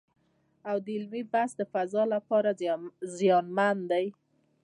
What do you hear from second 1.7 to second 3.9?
فضا لپاره زیانمن